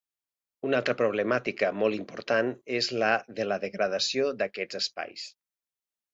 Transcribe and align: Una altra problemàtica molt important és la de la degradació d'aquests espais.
Una 0.69 0.77
altra 0.77 0.95
problemàtica 1.01 1.69
molt 1.81 1.97
important 1.97 2.49
és 2.79 2.89
la 3.05 3.11
de 3.41 3.47
la 3.51 3.59
degradació 3.67 4.33
d'aquests 4.41 4.81
espais. 4.83 5.29